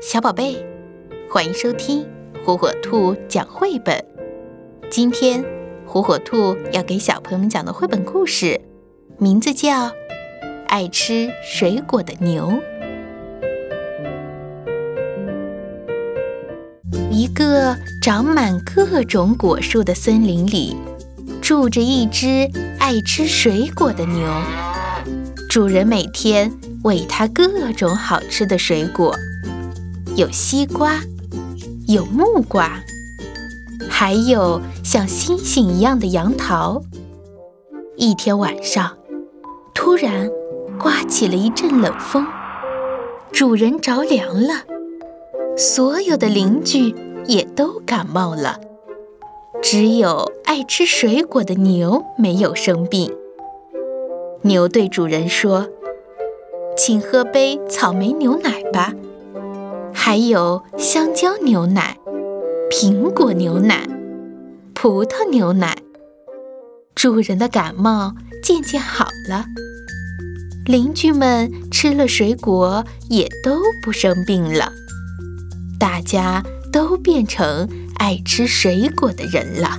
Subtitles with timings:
[0.00, 0.56] 小宝贝，
[1.30, 2.06] 欢迎收听
[2.44, 4.04] 火火兔讲绘本。
[4.90, 5.44] 今天，
[5.86, 8.60] 火火兔要给小朋友们讲的绘本故事，
[9.18, 9.88] 名字叫
[10.66, 12.48] 《爱吃水果的牛》。
[17.10, 20.76] 一个长满各种果树的森林里，
[21.40, 24.26] 住着一只爱吃水果的牛。
[25.48, 26.50] 主人每天
[26.82, 29.14] 喂它各种好吃的水果。
[30.14, 31.00] 有西瓜，
[31.88, 32.70] 有木瓜，
[33.88, 36.82] 还有像星星一样的杨桃。
[37.96, 38.98] 一天晚上，
[39.74, 40.30] 突然
[40.78, 42.26] 刮起了一阵冷风，
[43.32, 44.64] 主人着凉了，
[45.56, 46.94] 所有的邻居
[47.26, 48.60] 也都感冒了，
[49.62, 53.10] 只有爱吃水果的牛没有生病。
[54.42, 55.68] 牛对主人说
[56.76, 58.92] ：“请喝杯草莓牛奶吧。”
[60.12, 61.96] 还有香蕉牛奶、
[62.70, 63.88] 苹果牛奶、
[64.74, 65.74] 葡萄牛奶。
[66.94, 69.46] 主人的感冒渐渐好了，
[70.66, 74.70] 邻居们吃了水果也都不生病了，
[75.80, 77.66] 大家都变成
[77.96, 79.70] 爱吃水果的人了。